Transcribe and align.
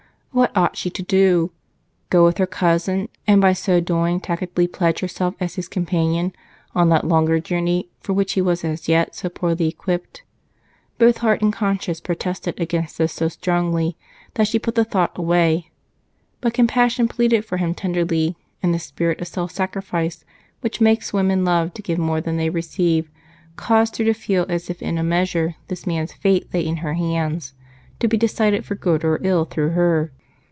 What 0.33 0.55
ought 0.55 0.77
she 0.77 0.89
to 0.91 1.03
do? 1.03 1.51
Go 2.09 2.23
with 2.23 2.37
her 2.37 2.47
cousin, 2.47 3.09
and 3.27 3.41
by 3.41 3.51
so 3.51 3.81
doing 3.81 4.21
tacitly 4.21 4.65
pledge 4.65 5.01
herself 5.01 5.35
as 5.41 5.55
his 5.55 5.67
companion 5.67 6.31
on 6.73 6.87
that 6.87 7.05
longer 7.05 7.41
journey 7.41 7.89
for 7.99 8.13
which 8.13 8.31
he 8.31 8.41
was 8.41 8.63
as 8.63 8.87
yet 8.87 9.13
so 9.13 9.27
poorly 9.27 9.67
equipped? 9.67 10.23
Both 10.97 11.17
heart 11.17 11.41
and 11.41 11.51
conscience 11.51 11.99
protested 11.99 12.57
against 12.61 12.97
this 12.97 13.11
so 13.11 13.27
strongly 13.27 13.97
that 14.35 14.47
she 14.47 14.57
put 14.57 14.75
the 14.75 14.85
thought 14.85 15.17
away. 15.17 15.69
But 16.39 16.53
compassion 16.53 17.09
pleaded 17.09 17.43
for 17.43 17.57
him 17.57 17.73
tenderly, 17.73 18.37
and 18.63 18.73
the 18.73 18.79
spirit 18.79 19.19
of 19.19 19.27
self 19.27 19.51
sacrifice, 19.51 20.23
which 20.61 20.79
makes 20.79 21.11
women 21.11 21.43
love 21.43 21.73
to 21.73 21.81
give 21.81 21.97
more 21.99 22.21
than 22.21 22.37
they 22.37 22.49
receive, 22.49 23.11
caused 23.57 23.97
her 23.97 24.05
to 24.05 24.13
feel 24.13 24.45
as 24.47 24.69
if 24.69 24.81
in 24.81 24.97
a 24.97 25.03
measure 25.03 25.55
this 25.67 25.85
man's 25.85 26.13
fate 26.13 26.53
lay 26.53 26.65
in 26.65 26.77
her 26.77 26.93
hands, 26.93 27.53
to 27.99 28.07
be 28.07 28.15
decided 28.15 28.63
for 28.63 28.75
good 28.75 29.03
or 29.03 29.19
ill 29.23 29.43
through 29.43 29.71
her. 29.71 30.13